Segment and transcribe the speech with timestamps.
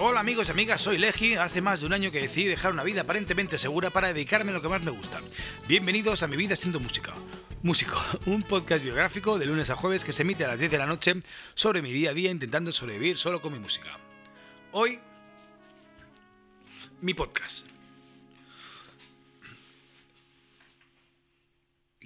[0.00, 1.34] Hola amigos y amigas, soy Legi.
[1.34, 4.54] Hace más de un año que decidí dejar una vida aparentemente segura para dedicarme a
[4.54, 5.20] lo que más me gusta.
[5.66, 7.12] Bienvenidos a Mi Vida Siendo Música.
[7.64, 10.78] Músico, un podcast biográfico de lunes a jueves que se emite a las 10 de
[10.78, 11.14] la noche
[11.54, 13.98] sobre mi día a día intentando sobrevivir solo con mi música.
[14.70, 15.00] Hoy,
[17.00, 17.66] mi podcast.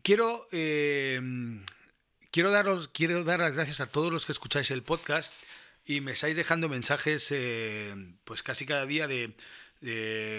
[0.03, 1.21] Quiero, eh,
[2.31, 5.31] quiero, daros, quiero dar las gracias a todos los que escucháis el podcast
[5.85, 7.95] y me estáis dejando mensajes eh,
[8.25, 9.35] pues casi cada día de,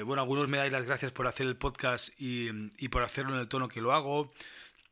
[0.05, 3.48] bueno, algunos me dais las gracias por hacer el podcast y, por hacerlo en el
[3.48, 4.32] tono que lo hago.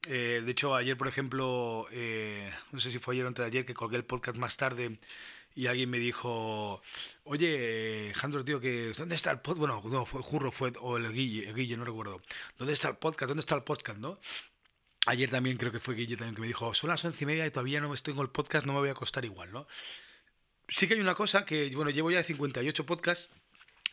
[0.07, 3.66] Eh, de hecho, ayer, por ejemplo, eh, no sé si fue ayer o antes ayer,
[3.66, 4.99] que colgué el podcast más tarde
[5.53, 6.81] y alguien me dijo,
[7.23, 9.59] oye, Jandro, tío, que ¿dónde está el podcast?
[9.59, 12.21] Bueno, no, fue Jurro fue, o el Guille, el Guille, no recuerdo.
[12.57, 13.29] ¿Dónde está el podcast?
[13.29, 14.20] ¿Dónde está el podcast, no?
[15.07, 17.45] Ayer también creo que fue Guille también que me dijo, son las once y media
[17.45, 19.68] y todavía no tengo el podcast, no me voy a acostar igual, ¿no?
[20.71, 23.29] Sí que hay una cosa que, bueno, llevo ya 58 podcasts,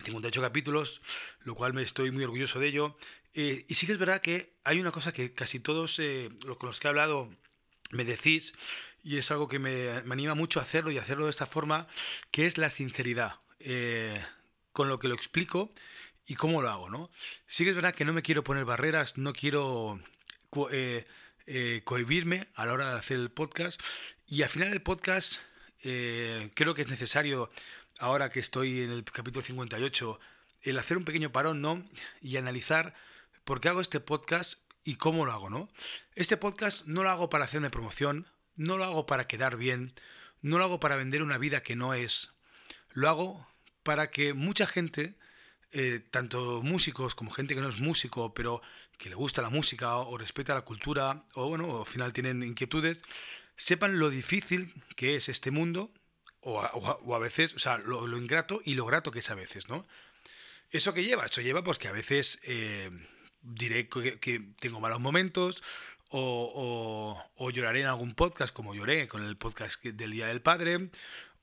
[0.05, 1.03] 58 capítulos,
[1.41, 2.97] lo cual me estoy muy orgulloso de ello.
[3.35, 6.57] Eh, y sí que es verdad que hay una cosa que casi todos eh, los
[6.57, 7.31] con los que he hablado
[7.91, 8.55] me decís,
[9.03, 11.89] y es algo que me, anima mucho a hacerlo y hacerlo de esta forma,
[12.31, 14.23] que es la sinceridad eh,
[14.73, 15.73] con lo que lo explico
[16.27, 17.11] y cómo lo hago, ¿no?
[17.47, 20.01] Sí que es verdad que no me quiero poner barreras, no quiero
[21.85, 23.81] cohibirme a la hora de hacer el podcast,
[24.27, 25.41] y al final el podcast
[25.83, 27.51] eh, creo que es necesario,
[27.99, 30.19] ahora que estoy en el capítulo 58,
[30.63, 31.85] el hacer un pequeño parón, ¿no?
[32.21, 32.95] Y analizar
[33.45, 35.69] por qué hago este podcast y cómo lo hago, ¿no?
[36.15, 39.95] Este podcast no lo hago para hacerme promoción, no lo hago para quedar bien,
[40.43, 42.31] no lo hago para vender una vida que no es,
[42.93, 43.47] lo hago
[43.83, 45.15] para que mucha gente,
[45.73, 48.63] eh, tanto músicos como gente que no es músico, pero
[48.99, 53.01] que le gusta la música o respeta la cultura, o bueno, al final tienen inquietudes,
[53.59, 55.93] sepan lo difícil que es este mundo,
[56.41, 59.87] o a, veces, o sea, lo, ingrato y lo grato que es a veces, ¿no?
[60.71, 61.27] ¿Eso que lleva?
[61.27, 62.91] Eso lleva pues que a veces eh,
[63.43, 65.63] diré que, tengo malos momentos,
[66.11, 70.89] o, o, lloraré en algún podcast como lloré con el podcast del Día del Padre,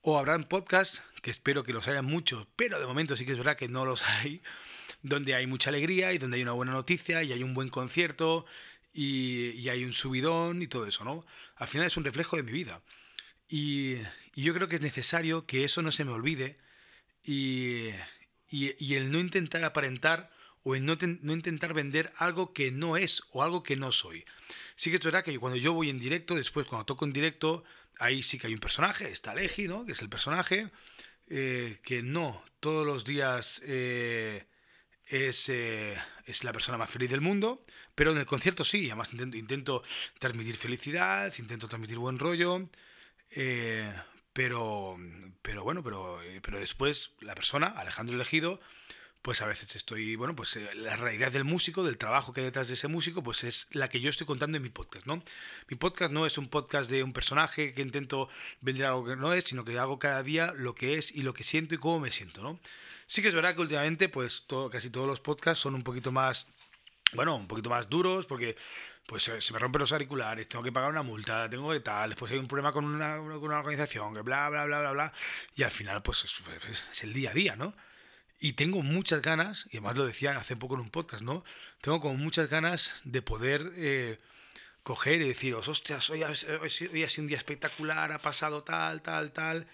[0.00, 3.38] o habrán podcasts, que espero que los haya muchos, pero de momento sí que es
[3.38, 4.42] verdad que no los hay,
[5.02, 8.46] donde hay mucha alegría y donde hay una buena noticia y hay un buen concierto
[8.96, 11.26] y, hay un subidón y todo eso, ¿no?
[11.56, 12.80] Al final es un reflejo de mi vida.
[13.48, 13.96] Y,
[14.34, 16.58] yo creo que es necesario que eso no se me olvide
[17.22, 17.90] y,
[18.50, 20.30] el no intentar aparentar
[20.62, 24.24] o el no, no, intentar vender algo que no es o algo que no soy.
[24.74, 27.64] Sí que es verdad que cuando yo voy en directo, después cuando toco en directo,
[27.98, 29.86] ahí sí que hay un personaje, está Legi, ¿no?
[29.86, 30.70] Que es el personaje,
[31.28, 33.62] eh, que no todos los días...
[33.64, 34.46] Eh,
[35.06, 35.96] es, eh,
[36.26, 37.62] es, la persona más feliz del mundo,
[37.94, 39.82] pero en el concierto sí, además intento, intento
[40.18, 42.68] transmitir felicidad, intento transmitir buen rollo,
[43.30, 43.92] eh,
[44.32, 44.98] pero,
[45.42, 48.60] pero bueno, pero, eh, pero después la persona, Alejandro Elegido,
[49.26, 52.68] pues a veces estoy, bueno, pues la realidad del músico, del trabajo que hay detrás
[52.68, 55.20] de ese músico, pues es la que yo estoy contando en mi podcast, ¿no?
[55.66, 58.28] Mi podcast no es un podcast de un personaje que intento
[58.60, 61.34] vender algo que no es, sino que hago cada día lo que es y lo
[61.34, 62.60] que siento y cómo me siento, ¿no?
[63.08, 66.46] Sí que es verdad que últimamente, pues casi todos los podcasts son un poquito más,
[67.12, 68.56] bueno, un poquito más duros, porque
[69.08, 72.30] pues se, me rompen los auriculares, tengo que pagar una multa, tengo que tal, después
[72.30, 75.12] hay un problema con una, una organización, que bla, bla, bla, bla, bla,
[75.56, 77.74] y al final, pues es, el día a día, ¿no?
[78.38, 81.44] Y tengo muchas ganas, y además lo decía hace poco en un podcast, ¿no?
[81.80, 84.18] Tengo como muchas ganas de poder eh,
[84.82, 89.02] coger y deciros, hostias, hoy, hoy, hoy ha sido un día espectacular, ha pasado tal,
[89.02, 89.66] tal, tal,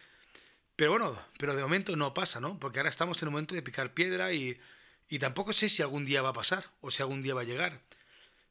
[0.77, 2.59] pero bueno, pero de momento no pasa, ¿no?
[2.59, 4.59] Porque ahora estamos en el momento de picar piedra y,
[5.09, 7.45] y tampoco sé si algún día va a pasar o si algún día va a
[7.45, 7.81] llegar.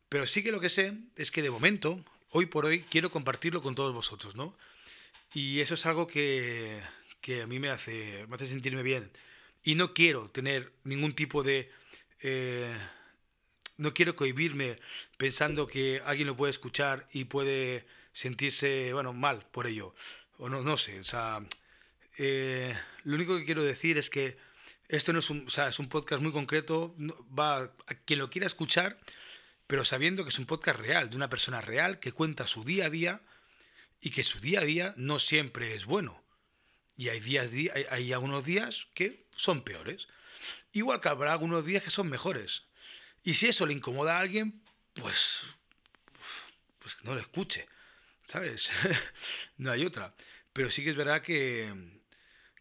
[0.09, 3.61] Pero sí que lo que sé es que de momento, hoy por hoy, quiero compartirlo
[3.61, 4.55] con todos vosotros, ¿no?
[5.33, 6.81] Y eso es algo que,
[7.21, 9.11] que a mí me hace, me hace sentirme bien.
[9.63, 11.71] Y no quiero tener ningún tipo de...
[12.21, 12.75] Eh,
[13.77, 14.77] no quiero cohibirme
[15.17, 19.95] pensando que alguien lo puede escuchar y puede sentirse, bueno, mal por ello.
[20.37, 21.41] O no, no sé, o sea,
[22.17, 24.37] eh, lo único que quiero decir es que
[24.87, 28.29] esto no es un, o sea, es un podcast muy concreto, va a quien lo
[28.29, 28.99] quiera escuchar,
[29.65, 32.87] pero sabiendo que es un podcast real, de una persona real que cuenta su día
[32.87, 33.21] a día
[34.01, 36.21] y que su día a día no siempre es bueno.
[36.97, 40.07] Y hay, días, hay, hay algunos días que son peores.
[40.73, 42.63] Igual que habrá algunos días que son mejores.
[43.23, 44.61] Y si eso le incomoda a alguien,
[44.93, 45.41] pues,
[46.79, 47.67] pues no lo escuche.
[48.27, 48.71] ¿Sabes?
[49.57, 50.13] no hay otra.
[50.53, 51.73] Pero sí que es verdad que,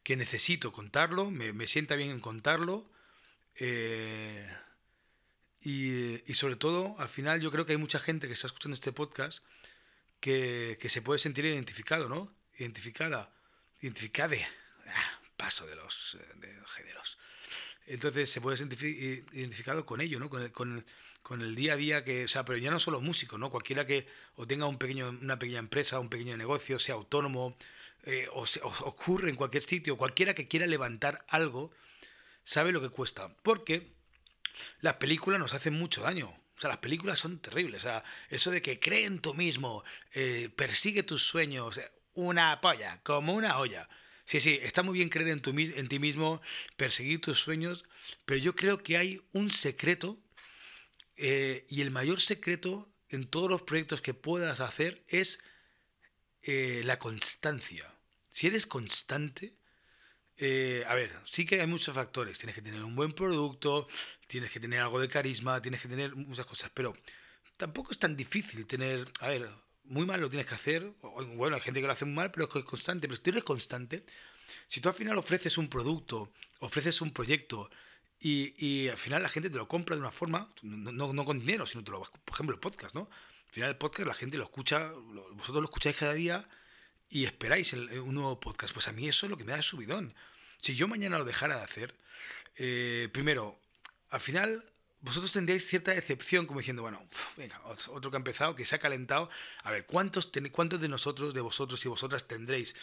[0.03, 2.91] que necesito contarlo, me, me, sienta bien en contarlo.
[3.57, 4.49] Eh,
[5.63, 8.75] y, y, sobre todo, al final yo creo que hay mucha gente que está escuchando
[8.75, 9.45] este podcast
[10.21, 12.33] que, que se puede sentir identificado, ¿no?
[12.59, 13.31] Identificada,
[13.81, 14.47] identificade.
[15.41, 17.17] Paso de los, de géneros.
[17.87, 18.85] Entonces se puede sentir
[19.33, 20.29] identificado con ello, ¿no?
[20.29, 20.85] Con
[21.41, 23.49] el, día a día que, o sea, pero ya no solo músico, ¿no?
[23.51, 27.57] Cualquiera que o tenga una pequeña empresa, un pequeño negocio, sea autónomo,
[28.05, 28.45] eh, o,
[28.85, 31.73] ocurre en cualquier sitio, cualquiera que quiera levantar algo,
[32.45, 33.35] sabe lo que cuesta.
[33.43, 33.95] Porque
[34.83, 36.29] las películas nos hacen mucho daño.
[36.29, 37.81] O sea, las películas son terribles.
[37.85, 41.81] O sea, eso de que cree en tú mismo, eh, persigue tus sueños,
[42.13, 43.89] una polla, como una olla.
[44.31, 46.41] Sí, sí, está muy bien creer en, ti mismo,
[46.77, 47.85] perseguir tus sueños,
[48.25, 50.21] pero yo creo que hay un secreto
[51.17, 55.41] eh, y el mayor secreto en todos los proyectos que puedas hacer es
[56.43, 57.93] eh, la constancia.
[58.31, 59.57] Si eres constante,
[60.37, 62.39] eh, a ver, sí que hay muchos factores.
[62.39, 63.89] Tienes que tener un buen producto,
[64.29, 66.97] tienes que tener algo de carisma, tienes que tener muchas cosas, pero
[67.57, 69.51] tampoco es tan difícil tener, a ver,
[69.91, 70.93] muy mal lo tienes que hacer.
[71.35, 73.09] Bueno, hay gente que lo hace muy mal, pero es constante.
[73.09, 74.05] Pero si tú eres constante,
[74.69, 77.69] si tú al final ofreces un producto, ofreces un proyecto
[78.21, 81.41] y, y al final la gente te lo compra de una forma, no, no, con
[81.41, 83.11] dinero, sino te lo, por ejemplo, el podcast, ¿no?
[83.49, 84.93] Al final el podcast la gente lo escucha,
[85.33, 86.49] vosotros lo escucháis cada día
[87.09, 88.73] y esperáis un nuevo podcast.
[88.73, 90.15] Pues a mí eso es lo que me da subidón.
[90.61, 91.97] Si yo mañana lo dejara de hacer,
[92.57, 93.59] eh, primero,
[94.11, 94.70] al final
[95.03, 97.07] vosotros tendríais cierta decepción, como diciendo, bueno,
[97.37, 99.31] venga, otro que ha empezado, que se ha calentado.
[99.63, 102.77] A ver, ¿cuántos, ¿cuántos de nosotros, de vosotros y vosotras tendréis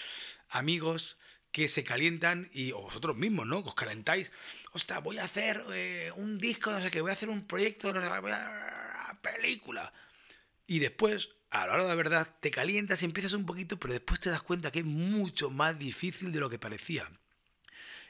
[0.50, 1.18] amigos
[1.52, 3.64] que se calientan y, o vosotros mismos, ¿no?
[3.64, 4.32] Que os calentáis.
[4.72, 7.94] Ostras, voy a hacer eh, un disco, no sé qué, voy a hacer un proyecto,
[7.94, 9.94] no sé, voy a película.
[10.66, 14.20] Y después, a la hora de la verdad, te calientas empiezas un poquito, pero después
[14.20, 17.10] te das cuenta que es mucho más difícil de lo que parecía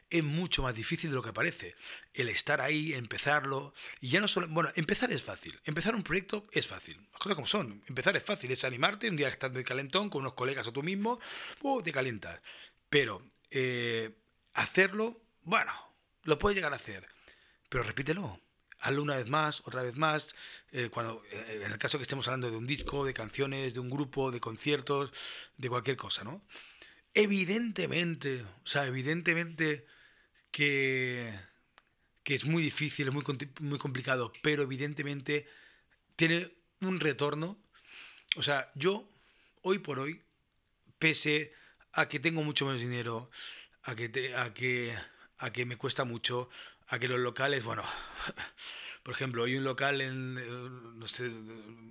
[0.09, 1.75] es mucho más difícil de lo que parece.
[2.13, 4.47] El estar ahí, empezarlo, y ya no solo...
[4.47, 5.59] Bueno, empezar es fácil.
[5.65, 6.97] Empezar un proyecto es fácil.
[7.11, 7.83] Las cosas como son.
[7.87, 8.51] Empezar es fácil.
[8.51, 11.19] Es animarte, un día estás de calentón con unos colegas o tú mismo,
[11.61, 12.41] uh, te calientas.
[12.89, 13.21] Pero
[13.51, 14.15] eh,
[14.53, 15.73] hacerlo, bueno,
[16.23, 17.07] lo puedes llegar a hacer.
[17.69, 18.39] Pero repítelo.
[18.79, 20.35] Hazlo una vez más, otra vez más.
[20.71, 23.79] Eh, cuando, eh, en el caso que estemos hablando de un disco, de canciones, de
[23.79, 25.11] un grupo, de conciertos,
[25.57, 26.43] de cualquier cosa, ¿no?
[27.13, 29.87] Evidentemente, o sea, evidentemente
[30.57, 31.31] que,
[32.23, 33.23] que es muy difícil, es muy,
[33.59, 35.47] muy complicado, pero evidentemente
[36.15, 36.51] tiene
[36.81, 37.59] un retorno.
[38.37, 39.07] O sea, yo,
[39.61, 40.19] hoy por hoy,
[40.97, 41.53] pese
[41.91, 43.29] a que tengo mucho menos dinero,
[43.83, 44.97] a que, a que,
[45.37, 46.49] a que me cuesta mucho,
[46.87, 47.83] a que los locales, bueno,
[49.03, 50.47] por ejemplo, hay un local en, eh,
[50.95, 51.29] no sé,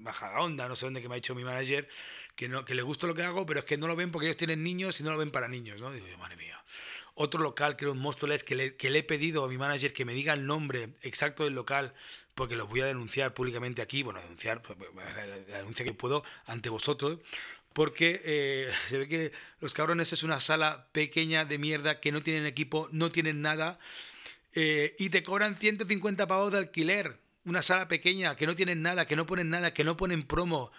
[0.01, 1.89] Baja Onda, no sé dónde, que me ha dicho mi manager,
[2.35, 4.27] que, no, que le gusta lo que hago, pero es que no lo ven porque
[4.27, 5.93] ellos tienen niños y no lo ven para niños, ¿no?
[5.93, 6.61] Digo yo, madre mía.
[7.19, 10.05] Otro local, era un Móstoles, que le, que le he pedido a mi manager que
[10.05, 11.95] me diga el nombre exacto del local,
[12.35, 14.77] porque los voy a denunciar públicamente aquí, bueno, denunciar, pues,
[15.49, 17.21] la denuncia que puedo ante vosotros,
[17.73, 22.21] porque eh, se ve que los cabrones es una sala pequeña de mierda que no
[22.21, 23.79] tienen equipo, no tienen nada,
[24.55, 27.19] eh, y te cobran 150 pavos de alquiler.
[27.47, 30.71] Una sala pequeña, que no tienen nada, que no ponen nada, que no ponen promo,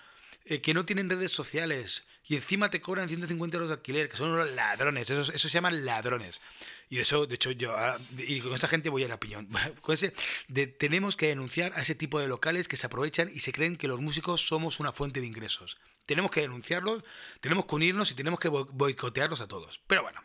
[0.46, 4.18] eh, que no tienen redes sociales y encima te cobran 150 euros de alquiler, que
[4.18, 6.42] son unos ladrones, eso, eso se llaman ladrones.
[6.90, 7.76] Y eso, de hecho, yo,
[8.18, 9.50] y con esa gente voy a la piñón.
[9.82, 10.14] Con ese,
[10.48, 13.76] de, tenemos que denunciar a ese tipo de locales que se aprovechan y se creen
[13.76, 15.78] que los músicos somos una fuente de ingresos.
[16.06, 17.04] Tenemos que denunciarlos,
[17.42, 19.82] tenemos que unirnos y tenemos que boicotearlos a todos.
[19.88, 20.22] Pero bueno,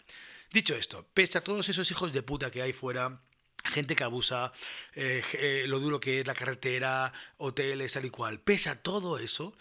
[0.53, 3.21] dicho esto, pese a todos esos hijos de puta que hay fuera,
[3.65, 4.53] gente que abusa,
[4.95, 9.19] eh, eh, lo duro que es la carretera, hoteles, tal y cual, pese a todo
[9.19, 9.57] eso,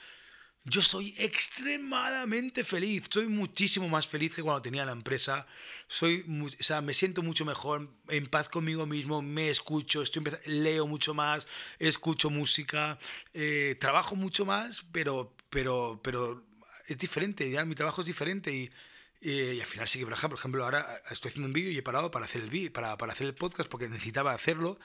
[0.63, 5.47] yo soy extremadamente feliz, soy muchísimo más feliz que cuando tenía la empresa,
[5.87, 6.23] soy,
[6.59, 11.15] o sea, me siento mucho mejor, en paz conmigo mismo, me escucho, estoy leo mucho
[11.15, 11.47] más,
[11.79, 12.99] escucho música,
[13.33, 16.43] eh, trabajo mucho más, pero, pero, pero
[16.87, 18.71] es diferente, ya mi trabajo es diferente y,
[19.19, 22.11] y, al final sí que, por ejemplo, ahora estoy haciendo un vídeo y he parado
[22.11, 24.79] para hacer el, para, para hacer el podcast porque necesitaba hacerlo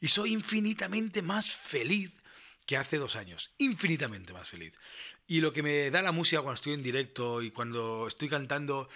[0.00, 2.21] y soy infinitamente más feliz
[2.66, 3.52] que hace dos años.
[3.58, 4.78] Infinitamente más feliz.
[5.26, 8.88] Y lo que me da la música cuando estoy en directo y cuando estoy cantando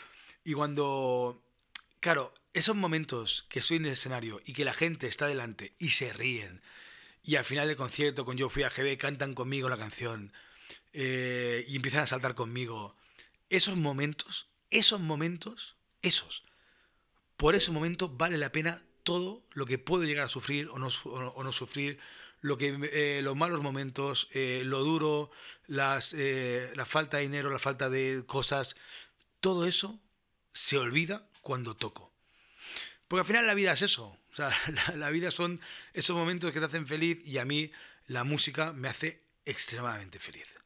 [0.44, 1.42] y cuando...
[2.00, 5.90] Claro, esos momentos que estoy en el escenario y que la gente está delante y
[5.90, 6.62] se ríen
[7.26, 10.32] y al final del concierto con Yo Fui a GB cantan conmigo la canción
[10.92, 12.96] eh, y empiezan a saltar conmigo.
[13.50, 16.44] Esos momentos, esos momentos, esos.
[17.36, 20.86] Por esos momentos vale la pena todo lo que puedo llegar a sufrir o no,
[21.04, 21.98] o no sufrir
[22.40, 25.30] lo que, eh, los malos momentos, eh, lo duro,
[25.66, 28.76] las, eh, la falta de dinero, la falta de cosas,
[29.40, 30.00] todo eso
[30.52, 32.12] se olvida cuando toco.
[33.08, 34.18] Porque al final la vida es eso.
[34.32, 34.50] O sea,
[34.96, 35.60] la, vida son
[35.94, 37.70] esos momentos que te hacen feliz y a mí
[38.06, 40.58] la música me hace extremadamente feliz.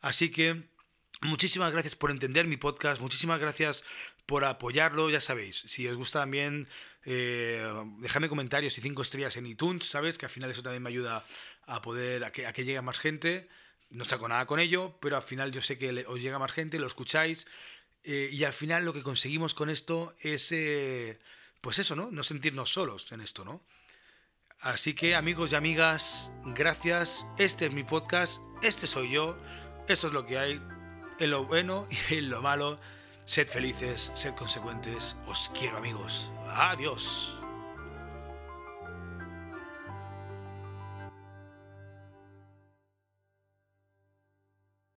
[0.00, 0.64] Así que
[1.20, 3.82] Muchísimas gracias por entender mi podcast, muchísimas gracias
[4.26, 6.68] por apoyarlo, ya sabéis, si os gusta también,
[7.04, 7.66] eh,
[7.98, 10.18] dejadme comentarios y cinco estrellas en iTunes, ¿sabes?
[10.18, 11.24] Que al final eso también me ayuda
[11.66, 13.48] a poder, a que, a que llegue más gente.
[13.90, 16.78] No saco nada con ello, pero al final yo sé que os llega más gente,
[16.78, 17.46] lo escucháis,
[18.02, 21.18] eh, y al final lo que conseguimos con esto es, eh,
[21.60, 22.10] pues eso, ¿no?
[22.10, 23.62] No sentirnos solos en esto, ¿no?
[24.60, 27.26] Así que amigos y amigas, gracias.
[27.38, 29.38] Este es mi podcast, este soy yo,
[29.88, 30.60] eso es lo que hay,
[31.18, 32.78] en lo bueno y en lo malo.
[33.24, 35.16] Sed felices, sed consecuentes.
[35.26, 36.30] Os quiero amigos.
[36.54, 37.43] Adiós.